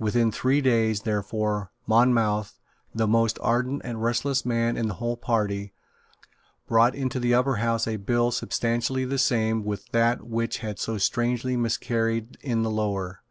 [0.00, 2.58] Within three days, therefore, Monmouth,
[2.92, 5.72] the most ardent and restless man in the whole party,
[6.66, 10.98] brought into the Upper House a bill substantially the same with that which had so
[10.98, 13.22] strangely miscarried in the Lower.